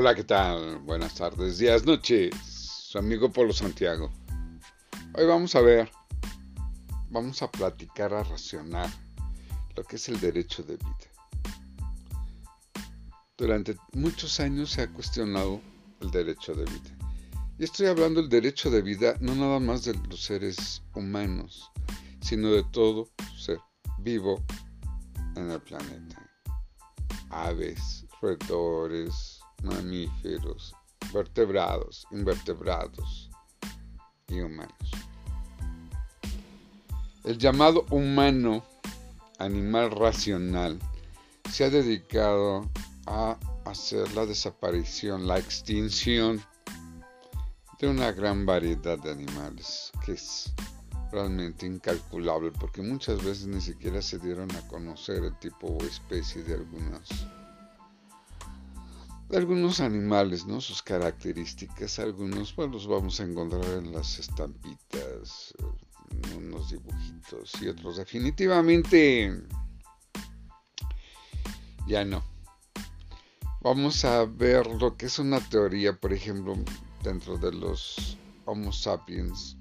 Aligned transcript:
Hola, 0.00 0.14
¿qué 0.14 0.22
tal? 0.22 0.78
Buenas 0.78 1.16
tardes, 1.16 1.58
días, 1.58 1.84
noches. 1.84 2.32
Su 2.44 2.98
amigo 2.98 3.32
Polo 3.32 3.52
Santiago. 3.52 4.12
Hoy 5.12 5.26
vamos 5.26 5.56
a 5.56 5.60
ver, 5.60 5.90
vamos 7.10 7.42
a 7.42 7.50
platicar, 7.50 8.14
a 8.14 8.22
racionar 8.22 8.88
lo 9.74 9.82
que 9.82 9.96
es 9.96 10.08
el 10.08 10.20
derecho 10.20 10.62
de 10.62 10.76
vida. 10.76 11.10
Durante 13.36 13.76
muchos 13.92 14.38
años 14.38 14.70
se 14.70 14.82
ha 14.82 14.92
cuestionado 14.92 15.60
el 16.00 16.12
derecho 16.12 16.54
de 16.54 16.64
vida. 16.64 16.96
Y 17.58 17.64
estoy 17.64 17.88
hablando 17.88 18.20
del 18.20 18.30
derecho 18.30 18.70
de 18.70 18.82
vida 18.82 19.16
no 19.18 19.34
nada 19.34 19.58
más 19.58 19.84
de 19.84 19.94
los 19.94 20.22
seres 20.22 20.80
humanos, 20.94 21.72
sino 22.20 22.52
de 22.52 22.62
todo 22.70 23.10
ser 23.36 23.58
vivo 23.98 24.44
en 25.34 25.50
el 25.50 25.60
planeta. 25.60 26.24
Aves, 27.30 28.06
roedores, 28.22 29.37
mamíferos, 29.62 30.74
vertebrados, 31.12 32.06
invertebrados 32.10 33.30
y 34.28 34.40
humanos. 34.40 34.90
El 37.24 37.38
llamado 37.38 37.84
humano, 37.90 38.64
animal 39.38 39.90
racional, 39.90 40.78
se 41.50 41.64
ha 41.64 41.70
dedicado 41.70 42.68
a 43.06 43.38
hacer 43.64 44.12
la 44.14 44.26
desaparición, 44.26 45.26
la 45.26 45.38
extinción 45.38 46.40
de 47.78 47.88
una 47.88 48.12
gran 48.12 48.46
variedad 48.46 48.98
de 48.98 49.12
animales, 49.12 49.92
que 50.04 50.12
es 50.12 50.52
realmente 51.12 51.66
incalculable, 51.66 52.50
porque 52.52 52.82
muchas 52.82 53.22
veces 53.24 53.46
ni 53.46 53.60
siquiera 53.60 54.02
se 54.02 54.18
dieron 54.18 54.50
a 54.56 54.66
conocer 54.68 55.24
el 55.24 55.38
tipo 55.38 55.68
o 55.68 55.82
especie 55.84 56.42
de 56.42 56.54
algunos 56.54 57.08
algunos 59.36 59.80
animales, 59.80 60.46
¿no? 60.46 60.60
Sus 60.60 60.82
características, 60.82 61.98
algunos 61.98 62.52
pues 62.52 62.70
los 62.70 62.86
vamos 62.86 63.20
a 63.20 63.24
encontrar 63.24 63.64
en 63.78 63.92
las 63.92 64.18
estampitas, 64.18 65.54
en 66.10 66.46
unos 66.46 66.70
dibujitos 66.70 67.52
y 67.60 67.68
otros 67.68 67.96
definitivamente 67.96 69.42
ya 71.86 72.04
no. 72.04 72.22
Vamos 73.60 74.04
a 74.04 74.24
ver 74.24 74.66
lo 74.66 74.96
que 74.96 75.06
es 75.06 75.18
una 75.18 75.40
teoría, 75.40 75.92
por 75.92 76.12
ejemplo, 76.12 76.54
dentro 77.02 77.36
de 77.36 77.52
los 77.52 78.16
Homo 78.44 78.72
sapiens. 78.72 79.56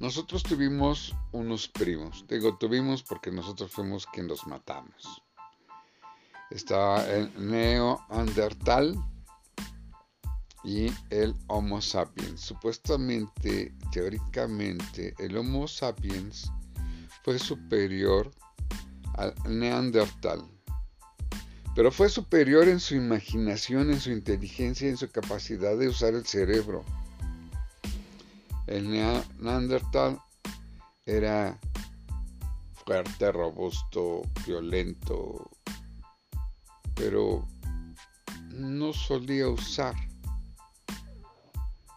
Nosotros 0.00 0.42
tuvimos 0.42 1.14
unos 1.32 1.68
primos. 1.68 2.24
Digo, 2.28 2.56
tuvimos 2.56 3.02
porque 3.02 3.30
nosotros 3.30 3.70
fuimos 3.70 4.06
quien 4.06 4.28
los 4.28 4.46
matamos. 4.46 5.22
Está 6.50 7.10
el 7.12 7.30
Neandertal 7.38 8.96
y 10.62 10.90
el 11.10 11.34
Homo 11.48 11.80
sapiens. 11.80 12.40
Supuestamente, 12.40 13.74
teóricamente, 13.92 15.14
el 15.18 15.36
Homo 15.36 15.68
sapiens 15.68 16.50
fue 17.24 17.38
superior 17.38 18.30
al 19.14 19.34
Neandertal. 19.48 20.44
Pero 21.74 21.90
fue 21.90 22.08
superior 22.08 22.68
en 22.68 22.78
su 22.78 22.94
imaginación, 22.94 23.90
en 23.90 24.00
su 24.00 24.10
inteligencia, 24.10 24.88
en 24.88 24.96
su 24.96 25.10
capacidad 25.10 25.76
de 25.76 25.88
usar 25.88 26.14
el 26.14 26.24
cerebro. 26.24 26.84
El 28.66 28.90
Neandertal 28.90 30.20
era 31.04 31.58
fuerte, 32.84 33.32
robusto, 33.32 34.22
violento, 34.46 35.50
pero 36.94 37.46
no 38.50 38.92
solía 38.92 39.48
usar 39.48 39.94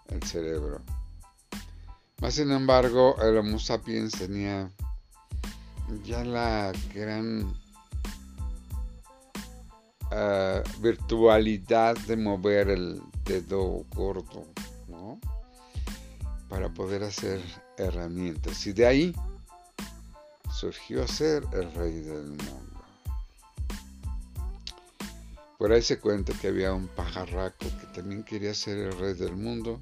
el 0.10 0.24
cerebro. 0.24 0.82
Más 2.22 2.34
sin 2.34 2.52
embargo, 2.52 3.16
el 3.22 3.38
Homo 3.38 3.60
sapiens 3.60 4.14
tenía 4.14 4.72
ya 6.04 6.24
la 6.24 6.74
gran 6.94 7.44
uh, 10.12 10.82
virtualidad 10.82 11.96
de 12.08 12.18
mover 12.18 12.70
el 12.70 13.02
dedo 13.24 13.86
gordo, 13.96 14.46
¿no? 14.88 15.20
Para 16.50 16.74
poder 16.74 17.04
hacer 17.04 17.42
herramientas. 17.78 18.66
Y 18.66 18.74
de 18.74 18.88
ahí 18.88 19.16
surgió 20.52 21.08
ser 21.08 21.44
el 21.54 21.72
rey 21.74 22.00
del 22.00 22.30
mundo. 22.30 22.77
Por 25.58 25.72
ahí 25.72 25.82
se 25.82 26.00
cuenta 26.00 26.34
que 26.40 26.50
había 26.50 26.72
un 26.72 26.88
pajarraco 26.88 27.66
que 27.80 27.88
también 27.88 28.24
quería 28.24 28.54
ser 28.54 28.78
el 28.78 29.00
rey 29.00 29.16
del 29.16 29.36
mundo, 29.36 29.82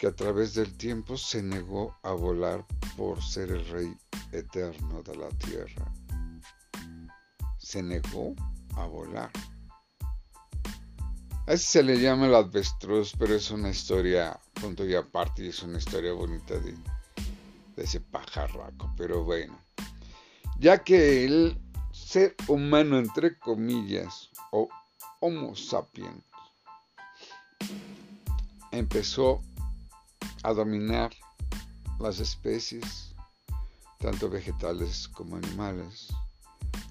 que 0.00 0.08
a 0.08 0.14
través 0.14 0.54
del 0.54 0.76
tiempo 0.76 1.16
se 1.16 1.42
negó 1.42 1.96
a 2.02 2.10
volar 2.10 2.66
por 2.96 3.22
ser 3.22 3.50
el 3.50 3.66
rey 3.68 3.94
eterno 4.32 5.02
de 5.02 5.16
la 5.16 5.28
tierra. 5.28 5.92
Se 7.56 7.82
negó 7.82 8.34
a 8.74 8.86
volar. 8.86 9.30
A 11.46 11.52
ese 11.52 11.64
se 11.64 11.82
le 11.84 12.00
llama 12.00 12.26
el 12.26 12.34
avestruz, 12.34 13.12
pero 13.16 13.34
es 13.36 13.52
una 13.52 13.70
historia, 13.70 14.38
punto 14.60 14.84
y 14.84 14.96
aparte, 14.96 15.44
y 15.44 15.48
es 15.48 15.62
una 15.62 15.78
historia 15.78 16.12
bonita 16.12 16.58
de, 16.58 16.72
de 17.76 17.84
ese 17.84 18.00
pajarraco. 18.00 18.92
Pero 18.96 19.22
bueno, 19.22 19.56
ya 20.58 20.82
que 20.82 21.24
él 21.24 21.56
ser 22.06 22.36
humano, 22.46 22.98
entre 22.98 23.36
comillas, 23.36 24.30
o 24.52 24.68
Homo 25.18 25.56
sapiens, 25.56 26.22
empezó 28.70 29.42
a 30.44 30.52
dominar 30.52 31.10
las 31.98 32.20
especies, 32.20 33.12
tanto 33.98 34.30
vegetales 34.30 35.08
como 35.08 35.34
animales. 35.34 36.06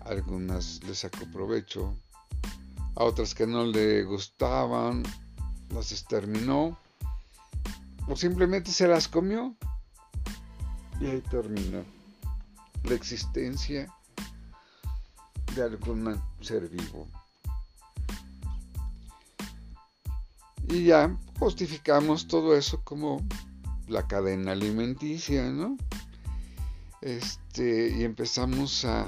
algunas 0.02 0.84
les 0.84 1.00
sacó 1.00 1.26
provecho, 1.32 1.96
a 2.98 3.06
otras 3.06 3.34
que 3.34 3.48
no 3.48 3.64
le 3.66 4.04
gustaban, 4.04 5.02
las 5.70 5.94
exterminó, 5.94 6.78
o 8.10 8.18
simplemente 8.18 8.70
se 8.70 8.86
las 8.86 9.08
comió. 9.08 9.56
Y 11.00 11.06
ahí 11.06 11.22
terminó 11.22 11.86
la 12.84 12.96
existencia 12.96 13.95
de 15.56 15.64
algún 15.64 16.22
ser 16.42 16.68
vivo. 16.70 17.08
Y 20.68 20.86
ya 20.86 21.16
justificamos 21.40 22.28
todo 22.28 22.56
eso 22.56 22.82
como 22.84 23.22
la 23.88 24.08
cadena 24.08 24.54
alimenticia, 24.54 25.50
¿no? 25.50 25.78
Este, 27.02 27.96
y 27.96 28.04
empezamos 28.04 28.84
a 28.86 29.08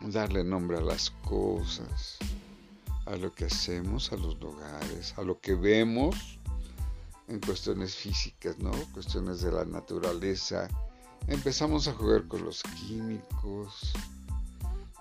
darle 0.00 0.42
nombre 0.42 0.78
a 0.78 0.80
las 0.80 1.10
cosas, 1.10 2.18
a 3.06 3.14
lo 3.16 3.32
que 3.32 3.44
hacemos, 3.44 4.12
a 4.12 4.16
los 4.16 4.38
lugares, 4.40 5.14
a 5.16 5.22
lo 5.22 5.40
que 5.40 5.54
vemos 5.54 6.40
en 7.28 7.40
cuestiones 7.40 7.94
físicas, 7.94 8.58
¿no? 8.58 8.72
Cuestiones 8.92 9.42
de 9.42 9.52
la 9.52 9.64
naturaleza. 9.64 10.68
Empezamos 11.28 11.86
a 11.86 11.94
jugar 11.94 12.26
con 12.26 12.44
los 12.44 12.62
químicos, 12.64 13.92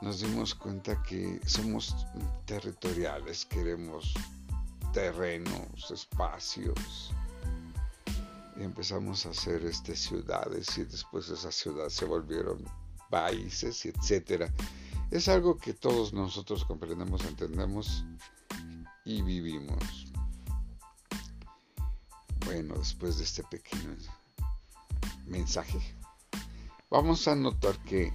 nos 0.01 0.19
dimos 0.19 0.55
cuenta 0.55 1.01
que 1.03 1.39
somos 1.45 2.07
territoriales, 2.45 3.45
queremos 3.45 4.13
terrenos, 4.93 5.91
espacios. 5.91 7.13
Y 8.57 8.63
empezamos 8.63 9.25
a 9.25 9.29
hacer 9.29 9.63
este, 9.65 9.95
ciudades 9.95 10.77
y 10.77 10.83
después 10.83 11.29
esas 11.29 11.55
ciudades 11.55 11.93
se 11.93 12.05
volvieron 12.05 12.63
países, 13.09 13.85
etcétera. 13.85 14.51
Es 15.11 15.27
algo 15.27 15.57
que 15.57 15.73
todos 15.73 16.13
nosotros 16.13 16.65
comprendemos, 16.65 17.23
entendemos 17.25 18.03
y 19.05 19.21
vivimos. 19.21 20.11
Bueno, 22.45 22.75
después 22.77 23.17
de 23.17 23.23
este 23.23 23.43
pequeño 23.43 23.95
mensaje, 25.27 25.79
vamos 26.89 27.27
a 27.27 27.35
notar 27.35 27.77
que 27.83 28.11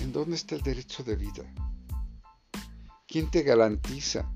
¿En 0.00 0.12
dónde 0.12 0.36
está 0.36 0.54
el 0.54 0.62
derecho 0.62 1.04
de 1.04 1.14
vida? 1.14 1.44
¿Quién 3.06 3.30
te 3.30 3.42
garantiza 3.42 4.32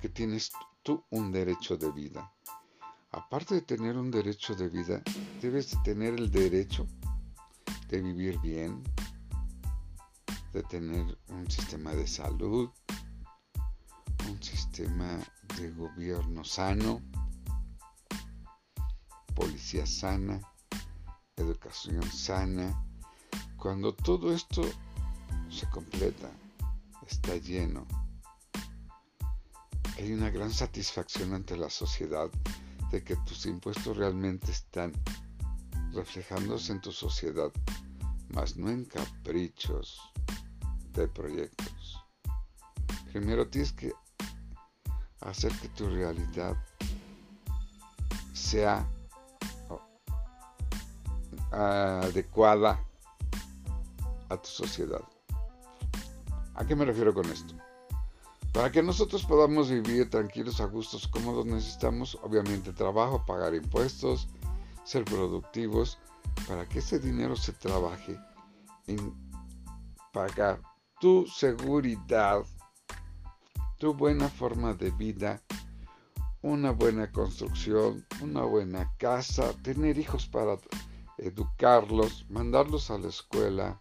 que 0.00 0.08
tienes 0.08 0.52
tú 0.82 1.04
un 1.10 1.32
derecho 1.32 1.76
de 1.76 1.90
vida? 1.90 2.32
Aparte 3.10 3.56
de 3.56 3.62
tener 3.62 3.96
un 3.96 4.12
derecho 4.12 4.54
de 4.54 4.68
vida, 4.68 5.02
debes 5.42 5.72
de 5.72 5.78
tener 5.82 6.14
el 6.14 6.30
derecho 6.30 6.86
de 7.88 8.00
vivir 8.00 8.38
bien, 8.38 8.80
de 10.52 10.62
tener 10.62 11.18
un 11.28 11.50
sistema 11.50 11.92
de 11.92 12.06
salud, 12.06 12.70
un 14.28 14.40
sistema 14.40 15.18
de 15.56 15.72
gobierno 15.72 16.44
sano, 16.44 17.02
policía 19.34 19.84
sana, 19.84 20.40
educación 21.36 22.04
sana, 22.04 22.84
cuando 23.60 23.94
todo 23.94 24.32
esto 24.32 24.62
se 25.50 25.68
completa, 25.68 26.30
está 27.06 27.36
lleno, 27.36 27.86
hay 29.98 30.12
una 30.12 30.30
gran 30.30 30.50
satisfacción 30.50 31.34
ante 31.34 31.58
la 31.58 31.68
sociedad 31.68 32.30
de 32.90 33.04
que 33.04 33.16
tus 33.16 33.44
impuestos 33.44 33.98
realmente 33.98 34.50
están 34.50 34.92
reflejándose 35.92 36.72
en 36.72 36.80
tu 36.80 36.90
sociedad, 36.90 37.52
más 38.30 38.56
no 38.56 38.70
en 38.70 38.86
caprichos 38.86 40.00
de 40.94 41.06
proyectos. 41.06 42.02
Primero 43.12 43.46
tienes 43.46 43.72
que 43.72 43.92
hacer 45.20 45.52
que 45.58 45.68
tu 45.68 45.86
realidad 45.86 46.56
sea 48.32 48.88
adecuada 51.52 52.89
a 54.30 54.36
tu 54.36 54.48
sociedad. 54.48 55.02
¿A 56.54 56.64
qué 56.64 56.74
me 56.74 56.84
refiero 56.84 57.12
con 57.12 57.26
esto? 57.30 57.54
Para 58.52 58.72
que 58.72 58.82
nosotros 58.82 59.24
podamos 59.24 59.70
vivir 59.70 60.10
tranquilos, 60.10 60.60
a 60.60 60.64
gustos, 60.64 61.06
cómodos, 61.06 61.46
necesitamos 61.46 62.18
obviamente 62.22 62.72
trabajo, 62.72 63.24
pagar 63.24 63.54
impuestos, 63.54 64.28
ser 64.84 65.04
productivos, 65.04 65.98
para 66.48 66.68
que 66.68 66.80
ese 66.80 66.98
dinero 66.98 67.36
se 67.36 67.52
trabaje 67.52 68.18
en 68.86 69.14
pagar 70.12 70.60
tu 71.00 71.26
seguridad, 71.26 72.42
tu 73.78 73.94
buena 73.94 74.28
forma 74.28 74.74
de 74.74 74.90
vida, 74.90 75.40
una 76.42 76.72
buena 76.72 77.10
construcción, 77.12 78.04
una 78.20 78.42
buena 78.42 78.92
casa, 78.98 79.52
tener 79.62 79.98
hijos 79.98 80.26
para 80.26 80.58
educarlos, 81.18 82.26
mandarlos 82.28 82.90
a 82.90 82.98
la 82.98 83.08
escuela, 83.08 83.79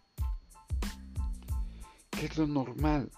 es 2.26 2.38
lo 2.38 2.48
normal. 2.48 3.12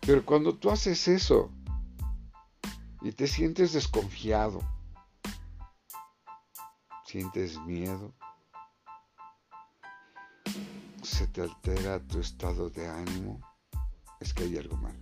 Pero 0.00 0.24
cuando 0.24 0.54
tú 0.54 0.70
haces 0.70 1.06
eso 1.08 1.50
y 3.02 3.12
te 3.12 3.26
sientes 3.26 3.72
desconfiado, 3.72 4.60
sientes 7.04 7.58
miedo, 7.60 8.14
se 11.02 11.26
te 11.26 11.42
altera 11.42 12.00
tu 12.00 12.20
estado 12.20 12.70
de 12.70 12.88
ánimo, 12.88 13.40
es 14.20 14.32
que 14.32 14.44
hay 14.44 14.56
algo 14.56 14.76
mal. 14.76 14.98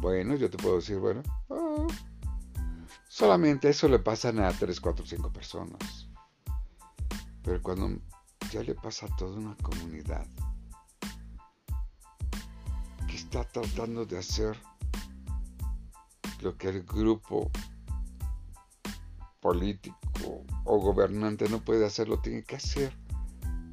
Bueno, 0.00 0.36
yo 0.36 0.48
te 0.48 0.58
puedo 0.58 0.76
decir, 0.76 0.98
bueno, 0.98 1.22
ah, 1.50 1.86
solamente 3.08 3.68
eso 3.68 3.88
le 3.88 3.98
pasa 3.98 4.28
a 4.28 4.52
3, 4.52 4.80
4, 4.80 5.06
5 5.06 5.32
personas. 5.32 6.08
Pero 7.42 7.60
cuando 7.62 8.00
ya 8.50 8.62
le 8.62 8.74
pasa 8.74 9.06
a 9.06 9.16
toda 9.16 9.38
una 9.38 9.56
comunidad, 9.56 10.26
está 13.28 13.44
tratando 13.44 14.06
de 14.06 14.16
hacer 14.16 14.56
lo 16.40 16.56
que 16.56 16.68
el 16.68 16.82
grupo 16.84 17.50
político 19.40 20.44
o 20.64 20.78
gobernante 20.78 21.48
no 21.48 21.60
puede 21.60 21.84
hacer, 21.84 22.08
lo 22.08 22.20
tiene 22.20 22.42
que 22.42 22.56
hacer 22.56 22.96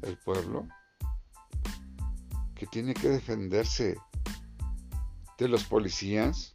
el 0.02 0.18
pueblo, 0.18 0.68
que 2.54 2.66
tiene 2.66 2.92
que 2.92 3.08
defenderse 3.08 3.96
de 5.38 5.48
los 5.48 5.64
policías, 5.64 6.54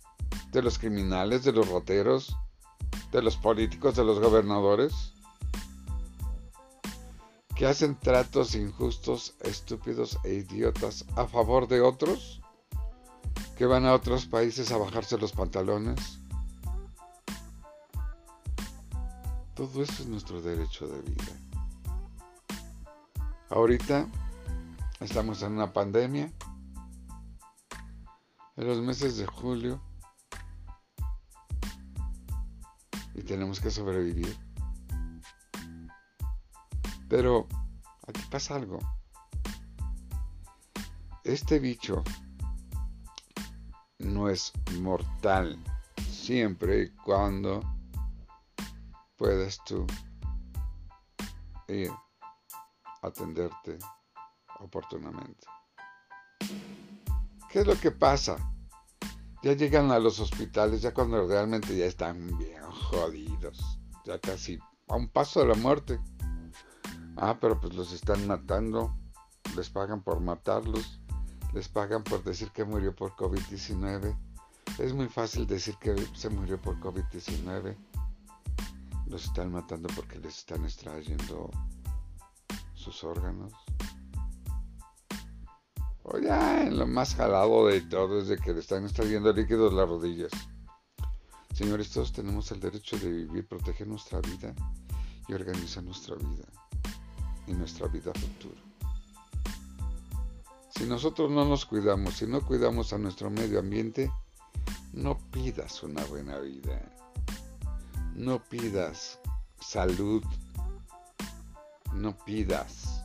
de 0.52 0.62
los 0.62 0.78
criminales, 0.78 1.44
de 1.44 1.54
los 1.54 1.68
rateros, 1.70 2.36
de 3.12 3.24
los 3.24 3.36
políticos, 3.38 3.96
de 3.96 4.04
los 4.04 4.20
gobernadores, 4.20 5.11
que 7.62 7.68
hacen 7.68 7.96
tratos 7.96 8.56
injustos, 8.56 9.36
estúpidos 9.42 10.18
e 10.24 10.34
idiotas 10.34 11.06
a 11.16 11.28
favor 11.28 11.68
de 11.68 11.80
otros 11.80 12.42
que 13.56 13.68
van 13.68 13.86
a 13.86 13.94
otros 13.94 14.26
países 14.26 14.72
a 14.72 14.78
bajarse 14.78 15.16
los 15.20 15.32
pantalones. 15.32 16.18
Todo 19.54 19.84
eso 19.84 20.02
es 20.02 20.08
nuestro 20.08 20.42
derecho 20.42 20.88
de 20.88 21.04
vida. 21.04 21.34
Ahorita 23.52 24.08
estamos 25.00 25.44
en 25.44 25.52
una 25.52 25.72
pandemia. 25.72 26.34
En 28.58 28.68
los 28.68 28.80
meses 28.80 29.18
de 29.18 29.28
julio. 29.28 29.80
Y 33.14 33.22
tenemos 33.22 33.60
que 33.60 33.70
sobrevivir. 33.70 34.51
Pero 37.12 37.46
aquí 38.08 38.22
pasa 38.32 38.56
algo. 38.56 38.80
Este 41.26 41.60
bicho 41.60 42.06
no 44.00 44.30
es 44.30 44.54
mortal 44.80 45.62
siempre 46.10 46.84
y 46.84 46.90
cuando 47.04 47.60
puedas 49.18 49.62
tú 49.66 49.86
ir 51.68 51.92
a 53.02 53.08
atenderte 53.08 53.78
oportunamente. 54.62 55.46
¿Qué 57.50 57.60
es 57.60 57.68
lo 57.68 57.76
que 57.76 57.92
pasa? 57.92 58.38
Ya 59.44 59.52
llegan 59.52 59.92
a 59.92 60.00
los 60.00 60.18
hospitales 60.22 60.82
ya 60.82 60.94
cuando 60.94 61.28
realmente 61.28 61.76
ya 61.76 61.88
están 61.88 62.38
bien 62.38 62.64
jodidos, 62.64 63.82
ya 64.06 64.18
casi 64.18 64.58
a 64.88 64.96
un 64.96 65.10
paso 65.10 65.42
de 65.42 65.48
la 65.48 65.56
muerte. 65.56 66.00
Ah, 67.18 67.38
pero 67.40 67.60
pues 67.60 67.74
los 67.74 67.94
están 67.94 68.26
matando, 68.28 68.96
les 69.56 69.70
pagan 69.70 70.02
por 70.02 70.20
matarlos 70.22 71.02
les 71.54 71.68
pagan 71.68 72.04
por 72.04 72.24
decir 72.24 72.50
que 72.52 72.64
murió 72.64 72.96
por 72.96 73.16
COVID-19. 73.16 74.16
Es 74.80 74.94
muy 74.94 75.08
fácil 75.08 75.46
decir 75.46 75.76
que 75.78 75.96
se 76.16 76.30
murió 76.30 76.62
por 76.62 76.80
COVID-19. 76.80 77.76
Los 79.08 79.26
están 79.26 79.52
matando 79.52 79.90
porque 79.96 80.18
les 80.20 80.38
están 80.38 80.64
extrayendo 80.64 81.52
sus 82.74 83.04
órganos. 83.04 83.52
O 86.04 86.18
ya 86.18 86.64
en 86.64 86.78
lo 86.78 86.88
más 86.88 87.16
jalado 87.16 87.68
de 87.68 87.82
todo 87.82 88.22
es 88.22 88.28
de 88.30 88.38
que 88.38 88.54
le 88.54 88.62
están 88.62 88.86
extrayendo 88.86 89.34
líquidos 89.34 89.74
las 89.74 89.88
rodillas. 89.88 90.32
Señores, 91.54 91.92
todos 91.92 92.14
tenemos 92.14 92.50
el 92.52 92.62
derecho 92.62 92.98
de 92.98 93.10
vivir, 93.10 93.46
proteger 93.46 93.88
nuestra 93.88 94.22
vida 94.22 94.56
y 95.28 95.34
organizar 95.34 95.84
nuestra 95.84 96.16
vida 96.16 96.46
y 97.48 97.54
nuestra 97.54 97.88
vida 97.88 98.12
futura. 98.14 98.62
Si 100.70 100.86
nosotros 100.86 101.30
no 101.30 101.46
nos 101.46 101.66
cuidamos, 101.66 102.16
si 102.16 102.26
no 102.26 102.42
cuidamos 102.42 102.94
a 102.94 102.98
nuestro 102.98 103.30
medio 103.30 103.60
ambiente, 103.60 104.12
no 104.94 105.18
pidas 105.32 105.84
una 105.84 106.04
buena 106.06 106.40
vida. 106.40 106.82
No 108.16 108.44
pidas 108.44 109.20
salud. 109.60 110.24
No 111.94 112.18
pidas. 112.18 113.04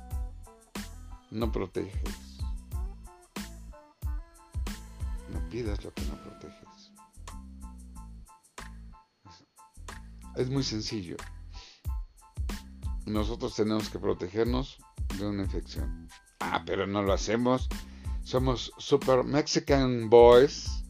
No 1.31 1.53
proteges. 1.53 2.39
No 5.33 5.49
pidas 5.51 5.85
lo 5.85 5.93
que 5.93 6.03
no 6.07 6.23
proteges. 6.23 6.93
Es 10.37 10.51
muy 10.51 10.63
sencillo. 10.63 11.17
Nosotros 13.07 13.55
tenemos 13.55 13.89
que 13.89 13.99
protegernos 14.01 14.79
de 15.17 15.27
una 15.27 15.45
infección. 15.45 16.09
Ah, 16.41 16.63
pero 16.67 16.87
no 16.87 17.03
lo 17.03 17.13
hacemos. 17.13 17.69
Somos 18.25 18.73
Super 18.79 19.23
Mexican 19.23 20.11
Boys. 20.11 20.83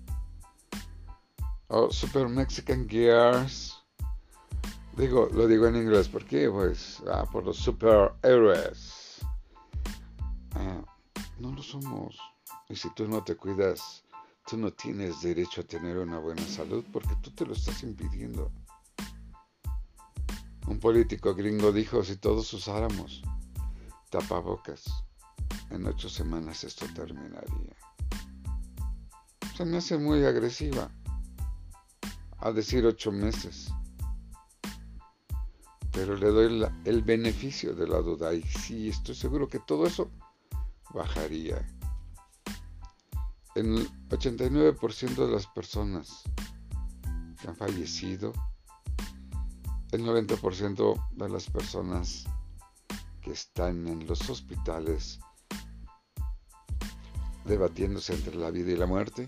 O 1.69 1.91
Super 1.91 2.29
Mexican 2.29 2.89
Girls. 2.89 3.77
Digo, 4.97 5.29
lo 5.31 5.47
digo 5.47 5.67
en 5.67 5.77
inglés, 5.77 6.09
¿por 6.09 6.25
qué? 6.25 6.49
Pues 6.51 7.03
ah, 7.13 7.27
por 7.31 7.45
los 7.45 7.59
superhéroes. 7.59 9.21
Ah, 10.55 10.83
no 11.39 11.53
lo 11.53 11.63
somos. 11.63 12.19
Y 12.71 12.77
si 12.77 12.89
tú 12.95 13.07
no 13.07 13.23
te 13.23 13.37
cuidas, 13.37 14.05
tú 14.47 14.57
no 14.57 14.73
tienes 14.73 15.21
derecho 15.21 15.61
a 15.61 15.65
tener 15.65 15.99
una 15.99 16.19
buena 16.19 16.47
salud 16.47 16.83
porque 16.93 17.15
tú 17.23 17.31
te 17.31 17.45
lo 17.45 17.53
estás 17.53 17.83
impidiendo. 17.83 18.51
Un 20.67 20.81
político 20.81 21.35
gringo 21.35 21.73
dijo, 21.73 22.03
si 22.03 22.17
todos 22.17 22.53
usáramos 22.53 23.23
tapabocas, 24.11 24.85
en 25.71 25.87
ocho 25.87 26.09
semanas 26.09 26.65
esto 26.65 26.87
terminaría. 26.95 27.77
Se 29.57 29.65
me 29.65 29.79
hace 29.79 29.97
muy 29.97 30.25
agresiva. 30.25 30.91
A 32.39 32.53
decir 32.53 32.85
ocho 32.85 33.11
meses. 33.11 33.73
Pero 35.93 36.17
le 36.17 36.27
doy 36.27 36.67
el 36.85 37.03
beneficio 37.03 37.75
de 37.75 37.89
la 37.89 37.99
duda. 37.99 38.35
Y 38.35 38.43
sí, 38.43 38.89
estoy 38.89 39.15
seguro 39.15 39.49
que 39.49 39.61
todo 39.61 39.87
eso 39.87 40.11
bajaría. 40.93 41.67
El 43.55 43.89
89% 44.11 45.15
de 45.15 45.33
las 45.33 45.47
personas 45.47 46.23
que 47.41 47.49
han 47.49 47.57
fallecido, 47.57 48.33
el 49.97 50.05
90% 50.05 51.09
de 51.13 51.29
las 51.31 51.49
personas 51.49 52.27
que 53.23 53.33
están 53.33 53.89
en 53.89 54.07
los 54.07 54.29
hospitales 54.29 55.19
debatiéndose 57.47 58.13
entre 58.13 58.35
la 58.35 58.51
vida 58.51 58.73
y 58.73 58.77
la 58.77 58.87
muerte, 58.87 59.27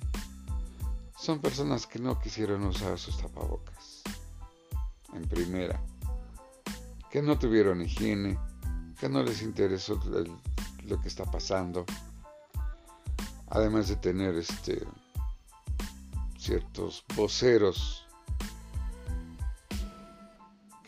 son 1.16 1.40
personas 1.40 1.86
que 1.86 1.98
no 1.98 2.18
quisieron 2.18 2.64
usar 2.64 2.98
sus 2.98 3.16
tapabocas. 3.16 4.02
En 5.14 5.26
primera, 5.26 5.82
que 7.10 7.22
no 7.22 7.38
tuvieron 7.38 7.80
higiene, 7.80 8.38
que 9.00 9.08
no 9.08 9.22
les 9.22 9.40
interesó 9.40 9.98
lo 10.84 11.00
que 11.00 11.08
está 11.08 11.24
pasando. 11.24 11.86
Además 13.46 13.88
de 13.88 13.96
tener 13.96 14.34
este 14.36 14.86
ciertos 16.38 17.04
voceros 17.16 18.07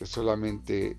que 0.01 0.07
solamente 0.07 0.99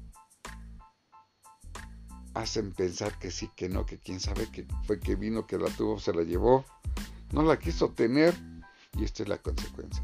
hacen 2.36 2.72
pensar 2.72 3.18
que 3.18 3.32
sí, 3.32 3.50
que 3.56 3.68
no, 3.68 3.84
que 3.84 3.98
quién 3.98 4.20
sabe 4.20 4.52
que 4.52 4.68
fue 4.86 5.00
que 5.00 5.16
vino, 5.16 5.48
que 5.48 5.58
la 5.58 5.72
tuvo, 5.72 6.00
se 6.00 6.14
la 6.14 6.22
llevó, 6.22 6.64
no 7.32 7.42
la 7.42 7.58
quiso 7.58 7.90
tener 7.94 8.38
y 8.94 9.04
esta 9.04 9.24
es 9.24 9.30
la 9.30 9.40
consecuencia. 9.40 10.04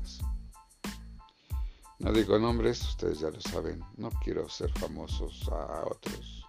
No 2.00 2.12
digo 2.12 2.40
nombres, 2.40 2.82
ustedes 2.82 3.20
ya 3.20 3.30
lo 3.30 3.40
saben, 3.40 3.84
no 3.98 4.10
quiero 4.24 4.50
ser 4.50 4.72
famosos 4.80 5.48
a 5.50 5.84
otros. 5.86 6.44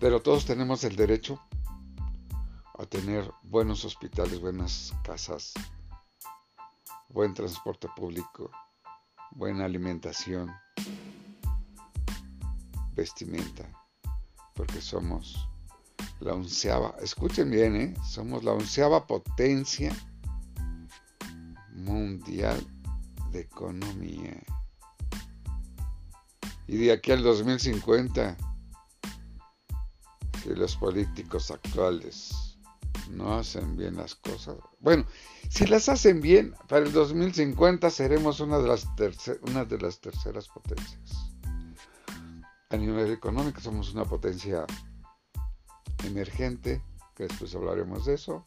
Pero 0.00 0.22
todos 0.22 0.46
tenemos 0.46 0.82
el 0.84 0.96
derecho 0.96 1.38
a 2.78 2.86
tener 2.86 3.30
buenos 3.42 3.84
hospitales, 3.84 4.40
buenas 4.40 4.94
casas, 5.04 5.52
buen 7.10 7.34
transporte 7.34 7.86
público, 7.94 8.50
buena 9.34 9.64
alimentación, 9.64 10.50
vestimenta, 12.94 13.68
porque 14.54 14.80
somos 14.80 15.48
la 16.20 16.34
onceava, 16.34 16.94
escuchen 17.02 17.50
bien, 17.50 17.76
¿eh? 17.76 17.94
somos 18.08 18.44
la 18.44 18.52
onceava 18.52 19.06
potencia 19.06 19.92
mundial 21.72 22.64
de 23.32 23.40
economía. 23.40 24.40
Y 26.66 26.76
de 26.78 26.92
aquí 26.92 27.12
al 27.12 27.22
2050, 27.22 28.36
si 30.42 30.48
los 30.50 30.76
políticos 30.76 31.50
actuales 31.50 32.43
no 33.10 33.34
hacen 33.36 33.76
bien 33.76 33.96
las 33.96 34.14
cosas, 34.14 34.56
bueno, 34.80 35.04
si 35.48 35.66
las 35.66 35.88
hacen 35.88 36.20
bien, 36.20 36.54
para 36.68 36.84
el 36.84 36.92
2050 36.92 37.90
seremos 37.90 38.40
una 38.40 38.58
de 38.58 38.68
las, 38.68 38.86
de 38.96 39.78
las 39.78 40.00
terceras 40.00 40.48
potencias. 40.48 41.30
A 42.70 42.76
nivel 42.76 43.12
económico 43.12 43.60
somos 43.60 43.92
una 43.92 44.04
potencia 44.04 44.66
emergente, 46.04 46.82
que 47.14 47.24
después 47.24 47.54
hablaremos 47.54 48.06
de 48.06 48.14
eso, 48.14 48.44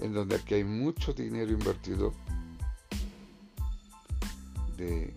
en 0.00 0.12
donde 0.12 0.36
aquí 0.36 0.54
hay 0.54 0.64
mucho 0.64 1.12
dinero 1.12 1.52
invertido 1.52 2.12
de, 4.76 5.16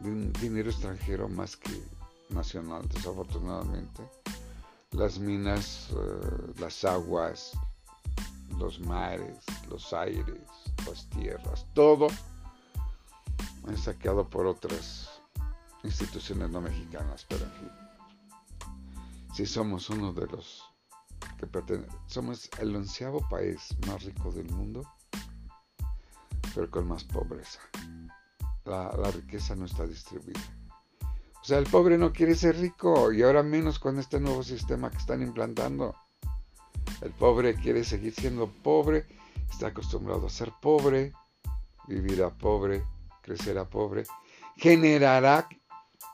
un 0.00 0.32
dinero 0.34 0.70
extranjero 0.70 1.28
más 1.28 1.56
que 1.56 1.82
nacional, 2.30 2.88
desafortunadamente. 2.88 4.02
Las 4.96 5.18
minas, 5.18 5.90
eh, 5.90 6.52
las 6.58 6.84
aguas, 6.84 7.52
los 8.58 8.80
mares, 8.80 9.36
los 9.68 9.92
aires, 9.92 10.40
las 10.86 11.06
tierras, 11.10 11.66
todo 11.74 12.08
es 13.68 13.80
saqueado 13.80 14.28
por 14.28 14.46
otras 14.46 15.10
instituciones 15.84 16.50
no 16.50 16.60
mexicanas, 16.60 17.26
pero 17.28 17.44
en 17.44 17.52
fin. 17.52 17.70
Si 19.34 19.44
somos 19.44 19.90
uno 19.90 20.12
de 20.12 20.26
los 20.28 20.64
que 21.38 21.46
pertenecen, 21.46 21.94
somos 22.06 22.48
el 22.58 22.74
onceavo 22.74 23.20
país 23.28 23.76
más 23.86 24.02
rico 24.02 24.32
del 24.32 24.50
mundo, 24.50 24.82
pero 26.54 26.70
con 26.70 26.88
más 26.88 27.04
pobreza 27.04 27.60
la, 28.66 29.10
riqueza 29.10 29.54
no 29.54 29.66
está 29.66 29.86
distribuida. 29.86 30.40
O 31.46 31.48
sea, 31.48 31.58
el 31.58 31.66
pobre 31.66 31.96
no 31.96 32.12
quiere 32.12 32.34
ser 32.34 32.58
rico 32.58 33.12
y 33.12 33.22
ahora 33.22 33.44
menos 33.44 33.78
con 33.78 34.00
este 34.00 34.18
nuevo 34.18 34.42
sistema 34.42 34.90
que 34.90 34.96
están 34.96 35.22
implantando. 35.22 35.94
El 37.00 37.12
pobre 37.12 37.54
quiere 37.54 37.84
seguir 37.84 38.12
siendo 38.12 38.48
pobre, 38.48 39.06
está 39.48 39.68
acostumbrado 39.68 40.26
a 40.26 40.28
ser 40.28 40.50
pobre, 40.60 41.12
vivir 41.86 42.24
a 42.24 42.30
pobre, 42.30 42.82
crecer 43.22 43.58
a 43.58 43.64
pobre, 43.70 44.02
generará 44.56 45.48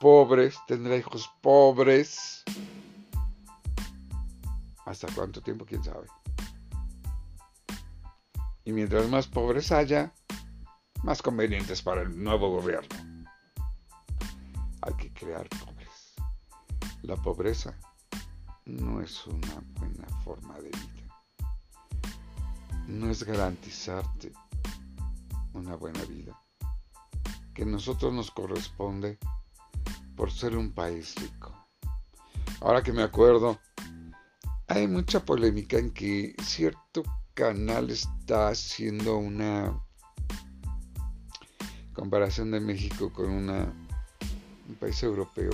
pobres, 0.01 0.59
tendrá 0.67 0.99
hijos 0.99 1.31
pobres. 1.41 2.45
¿Hasta 4.85 5.09
cuánto 5.15 5.41
tiempo? 5.41 5.65
¿Quién 5.65 5.83
sabe? 5.83 6.09
Y 8.67 8.73
mientras 8.75 9.09
más 9.09 9.29
pobres 9.29 9.73
haya, 9.73 10.13
más 11.03 11.23
convenientes 11.23 11.81
para 11.81 12.03
el 12.03 12.23
nuevo 12.23 12.51
gobierno. 12.51 13.12
Hay 14.83 14.95
que 14.95 15.13
crear 15.13 15.49
pobres. 15.49 16.15
La 17.03 17.17
pobreza 17.17 17.79
no 18.65 19.01
es 19.01 19.27
una 19.27 19.63
buena 19.75 20.07
forma 20.25 20.59
de 20.59 20.71
vida. 20.71 21.23
No 22.87 23.11
es 23.11 23.25
garantizarte 23.25 24.33
una 25.53 25.77
buena 25.77 26.03
vida. 26.05 26.39
Que 27.55 27.63
a 27.63 27.67
nosotros 27.67 28.13
nos 28.13 28.31
corresponde 28.31 29.19
por 30.17 30.31
ser 30.31 30.57
un 30.57 30.73
país 30.73 31.15
rico. 31.17 31.53
Ahora 32.61 32.83
que 32.83 32.93
me 32.93 33.03
acuerdo, 33.03 33.59
hay 34.69 34.87
mucha 34.87 35.25
polémica 35.25 35.79
en 35.79 35.91
que 35.93 36.35
cierto 36.43 37.03
canal 37.35 37.91
está 37.91 38.49
haciendo 38.49 39.17
una 39.17 39.81
comparación 41.93 42.51
de 42.51 42.61
México 42.61 43.13
con 43.13 43.31
una, 43.31 43.65
un 43.65 43.82
país 44.83 45.01
europeo, 45.05 45.53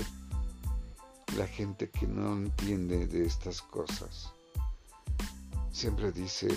la 1.36 1.46
gente 1.46 1.90
que 1.90 2.06
no 2.06 2.32
entiende 2.32 3.06
de 3.06 3.26
estas 3.26 3.60
cosas 3.60 4.32
siempre 5.70 6.10
dice, 6.12 6.48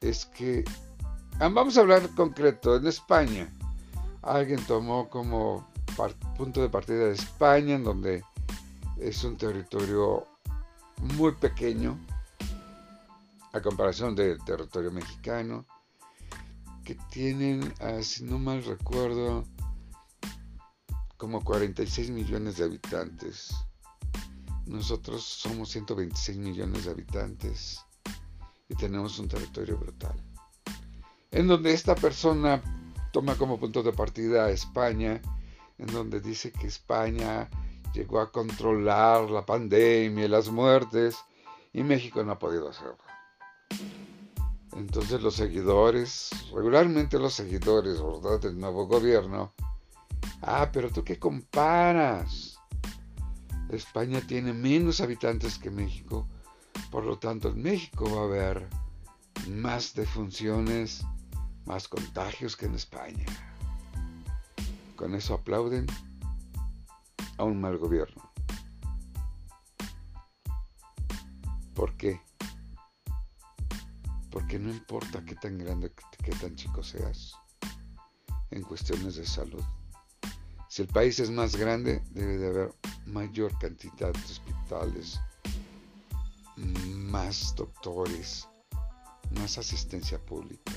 es 0.00 0.24
que, 0.26 0.64
ah, 1.40 1.48
vamos 1.48 1.76
a 1.76 1.80
hablar 1.80 2.08
concreto, 2.14 2.76
en 2.76 2.86
España, 2.86 3.52
alguien 4.22 4.64
tomó 4.64 5.08
como 5.10 5.66
punto 6.36 6.62
de 6.62 6.68
partida 6.68 7.06
de 7.06 7.14
España, 7.14 7.74
en 7.74 7.82
donde 7.82 8.22
es 8.96 9.24
un 9.24 9.36
territorio 9.36 10.24
muy 11.16 11.32
pequeño 11.32 11.98
a 13.52 13.60
comparación 13.60 14.14
del 14.14 14.38
territorio 14.44 14.92
mexicano, 14.92 15.66
que 16.84 16.94
tienen, 17.10 17.74
ah, 17.80 18.02
si 18.02 18.22
no 18.22 18.38
mal 18.38 18.64
recuerdo, 18.64 19.44
como 21.24 21.42
46 21.42 22.10
millones 22.10 22.58
de 22.58 22.64
habitantes. 22.64 23.54
Nosotros 24.66 25.24
somos 25.24 25.70
126 25.70 26.36
millones 26.36 26.84
de 26.84 26.90
habitantes 26.90 27.80
y 28.68 28.74
tenemos 28.74 29.18
un 29.18 29.28
territorio 29.28 29.78
brutal. 29.78 30.22
En 31.30 31.46
donde 31.46 31.72
esta 31.72 31.94
persona 31.94 32.60
toma 33.10 33.36
como 33.36 33.58
punto 33.58 33.82
de 33.82 33.94
partida 33.94 34.44
a 34.44 34.50
España, 34.50 35.22
en 35.78 35.86
donde 35.86 36.20
dice 36.20 36.52
que 36.52 36.66
España 36.66 37.48
llegó 37.94 38.20
a 38.20 38.30
controlar 38.30 39.30
la 39.30 39.46
pandemia 39.46 40.26
y 40.26 40.28
las 40.28 40.50
muertes 40.50 41.16
y 41.72 41.82
México 41.84 42.22
no 42.22 42.32
ha 42.32 42.38
podido 42.38 42.68
hacerlo. 42.68 42.98
Entonces 44.76 45.22
los 45.22 45.36
seguidores, 45.36 46.28
regularmente 46.54 47.18
los 47.18 47.32
seguidores, 47.32 48.02
¿verdad? 48.02 48.40
Del 48.40 48.58
nuevo 48.60 48.86
gobierno. 48.86 49.54
Ah, 50.42 50.70
pero 50.72 50.90
tú 50.90 51.04
qué 51.04 51.18
comparas. 51.18 52.58
España 53.70 54.20
tiene 54.20 54.52
menos 54.52 55.00
habitantes 55.00 55.58
que 55.58 55.70
México. 55.70 56.28
Por 56.90 57.04
lo 57.04 57.18
tanto, 57.18 57.48
en 57.48 57.62
México 57.62 58.04
va 58.14 58.22
a 58.22 58.24
haber 58.24 58.68
más 59.48 59.94
defunciones, 59.94 61.04
más 61.64 61.88
contagios 61.88 62.56
que 62.56 62.66
en 62.66 62.74
España. 62.74 63.26
Con 64.96 65.14
eso 65.14 65.34
aplauden 65.34 65.86
a 67.36 67.44
un 67.44 67.60
mal 67.60 67.78
gobierno. 67.78 68.30
¿Por 71.74 71.96
qué? 71.96 72.20
porque 74.34 74.58
no 74.58 74.68
importa 74.68 75.24
qué 75.24 75.36
tan 75.36 75.56
grande, 75.58 75.92
qué 76.24 76.32
tan 76.32 76.56
chico 76.56 76.82
seas 76.82 77.36
en 78.50 78.62
cuestiones 78.64 79.14
de 79.14 79.24
salud. 79.24 79.62
Si 80.74 80.82
el 80.82 80.88
país 80.88 81.20
es 81.20 81.30
más 81.30 81.54
grande, 81.54 82.02
debe 82.10 82.36
de 82.36 82.48
haber 82.48 82.74
mayor 83.06 83.56
cantidad 83.60 84.12
de 84.12 84.18
hospitales, 84.18 85.20
más 86.56 87.54
doctores, 87.54 88.48
más 89.38 89.56
asistencia 89.56 90.18
pública. 90.18 90.72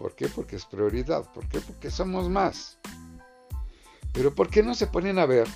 ¿Por 0.00 0.16
qué? 0.16 0.26
Porque 0.26 0.56
es 0.56 0.64
prioridad. 0.64 1.32
¿Por 1.32 1.48
qué? 1.48 1.60
Porque 1.60 1.92
somos 1.92 2.28
más. 2.28 2.76
Pero 4.12 4.34
¿por 4.34 4.50
qué 4.50 4.64
no 4.64 4.74
se 4.74 4.88
ponen 4.88 5.20
a 5.20 5.26
ver 5.26 5.46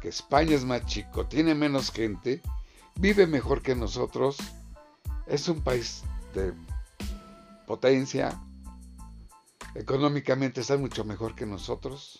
que 0.00 0.10
España 0.10 0.54
es 0.54 0.64
más 0.64 0.86
chico, 0.86 1.26
tiene 1.26 1.56
menos 1.56 1.90
gente, 1.90 2.40
vive 2.94 3.26
mejor 3.26 3.62
que 3.62 3.74
nosotros 3.74 4.36
es 5.26 5.48
un 5.48 5.60
país 5.60 6.04
de 6.36 6.52
potencia, 7.66 8.40
económicamente 9.74 10.60
están 10.60 10.80
mucho 10.80 11.04
mejor 11.04 11.34
que 11.34 11.46
nosotros. 11.46 12.18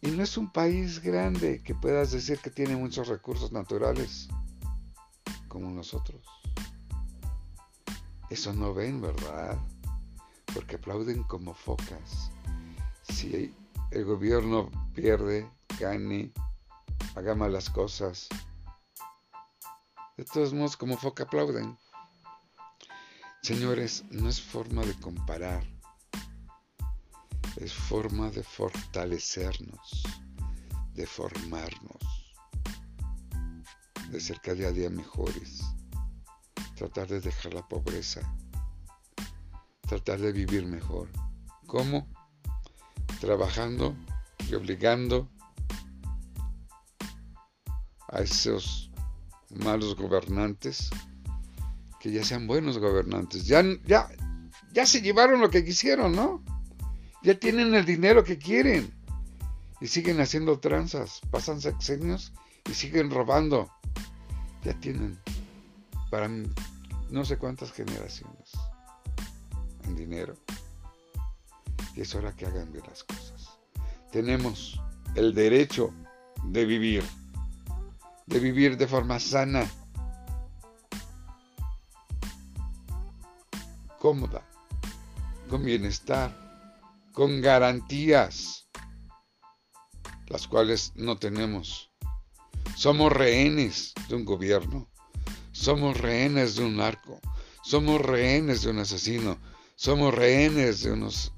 Y 0.00 0.08
no 0.08 0.22
es 0.22 0.36
un 0.36 0.52
país 0.52 1.00
grande 1.00 1.62
que 1.62 1.74
puedas 1.74 2.12
decir 2.12 2.38
que 2.38 2.50
tiene 2.50 2.76
muchos 2.76 3.08
recursos 3.08 3.52
naturales 3.52 4.28
como 5.48 5.70
nosotros. 5.70 6.20
Eso 8.28 8.52
no 8.52 8.74
ven, 8.74 9.00
¿verdad? 9.00 9.58
Porque 10.52 10.76
aplauden 10.76 11.22
como 11.24 11.54
focas. 11.54 12.30
Si 13.08 13.54
el 13.90 14.04
gobierno 14.04 14.70
pierde, 14.94 15.48
gane, 15.78 16.32
haga 17.14 17.34
malas 17.34 17.70
cosas. 17.70 18.28
De 20.16 20.24
todos 20.24 20.52
modos, 20.52 20.76
como 20.76 20.96
foca 20.96 21.24
aplauden. 21.24 21.78
Señores, 23.44 24.06
no 24.10 24.30
es 24.30 24.40
forma 24.40 24.82
de 24.86 24.94
comparar, 24.94 25.62
es 27.56 27.74
forma 27.74 28.30
de 28.30 28.42
fortalecernos, 28.42 30.02
de 30.94 31.06
formarnos, 31.06 32.34
de 34.10 34.18
ser 34.18 34.40
cada 34.40 34.72
día 34.72 34.88
mejores, 34.88 35.60
tratar 36.74 37.06
de 37.08 37.20
dejar 37.20 37.52
la 37.52 37.68
pobreza, 37.68 38.22
tratar 39.82 40.20
de 40.20 40.32
vivir 40.32 40.64
mejor. 40.64 41.10
¿Cómo? 41.66 42.08
Trabajando 43.20 43.94
y 44.48 44.54
obligando 44.54 45.28
a 48.08 48.20
esos 48.20 48.90
malos 49.50 49.96
gobernantes 49.96 50.88
que 52.04 52.12
ya 52.12 52.22
sean 52.22 52.46
buenos 52.46 52.76
gobernantes. 52.76 53.46
Ya, 53.46 53.64
ya, 53.86 54.10
ya 54.74 54.84
se 54.84 55.00
llevaron 55.00 55.40
lo 55.40 55.48
que 55.48 55.64
quisieron, 55.64 56.14
¿no? 56.14 56.44
Ya 57.22 57.40
tienen 57.40 57.74
el 57.74 57.86
dinero 57.86 58.24
que 58.24 58.36
quieren. 58.36 58.92
Y 59.80 59.86
siguen 59.86 60.20
haciendo 60.20 60.58
tranzas. 60.58 61.22
Pasan 61.30 61.62
sexenios 61.62 62.34
y 62.70 62.74
siguen 62.74 63.10
robando. 63.10 63.70
Ya 64.64 64.78
tienen 64.80 65.18
para 66.10 66.28
no 67.08 67.24
sé 67.24 67.38
cuántas 67.38 67.72
generaciones 67.72 68.52
en 69.84 69.96
dinero. 69.96 70.36
Y 71.96 72.02
es 72.02 72.14
hora 72.14 72.36
que 72.36 72.44
hagan 72.44 72.70
bien 72.70 72.84
las 72.86 73.02
cosas. 73.02 73.48
Tenemos 74.12 74.78
el 75.14 75.32
derecho 75.32 75.90
de 76.44 76.66
vivir, 76.66 77.02
de 78.26 78.40
vivir 78.40 78.76
de 78.76 78.86
forma 78.88 79.18
sana, 79.18 79.66
cómoda, 84.04 84.46
con 85.48 85.64
bienestar, 85.64 86.30
con 87.14 87.40
garantías, 87.40 88.68
las 90.26 90.46
cuales 90.46 90.92
no 90.94 91.16
tenemos. 91.16 91.90
Somos 92.76 93.10
rehenes 93.10 93.94
de 94.10 94.16
un 94.16 94.26
gobierno, 94.26 94.90
somos 95.52 95.96
rehenes 95.96 96.56
de 96.56 96.64
un 96.64 96.76
narco, 96.76 97.18
somos 97.62 97.98
rehenes 98.02 98.60
de 98.60 98.72
un 98.72 98.80
asesino, 98.80 99.38
somos 99.74 100.12
rehenes 100.12 100.82
de 100.82 100.92
unos 100.92 101.32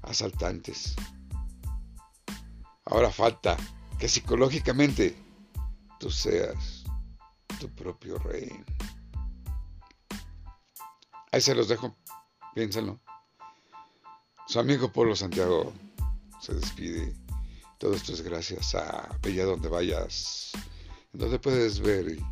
asaltantes. 0.00 0.96
Ahora 2.86 3.10
falta 3.10 3.58
que 3.98 4.08
psicológicamente 4.08 5.14
tú 6.00 6.10
seas 6.10 6.84
tu 7.60 7.68
propio 7.68 8.16
rehén. 8.16 8.64
Ahí 11.32 11.40
se 11.40 11.54
los 11.54 11.68
dejo. 11.68 11.96
Piénsenlo. 12.54 13.00
Su 14.46 14.60
amigo 14.60 14.92
Polo 14.92 15.16
Santiago 15.16 15.72
se 16.40 16.52
despide. 16.54 17.14
Todo 17.78 17.94
esto 17.94 18.12
es 18.12 18.20
gracias 18.20 18.74
a 18.74 19.08
Bella 19.22 19.46
Donde 19.46 19.68
Vayas, 19.68 20.52
donde 21.12 21.38
puedes 21.38 21.80
ver 21.80 22.12
y 22.12 22.22